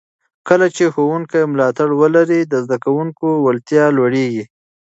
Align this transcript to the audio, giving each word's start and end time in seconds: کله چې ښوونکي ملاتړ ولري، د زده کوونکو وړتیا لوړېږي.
کله 0.47 0.67
چې 0.75 0.83
ښوونکي 0.93 1.41
ملاتړ 1.51 1.89
ولري، 2.01 2.41
د 2.47 2.53
زده 2.65 2.77
کوونکو 2.85 3.27
وړتیا 3.45 3.85
لوړېږي. 3.97 4.43